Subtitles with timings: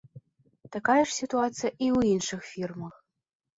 [0.75, 2.93] Такая ж сітуацыя і ў іншых фірмах.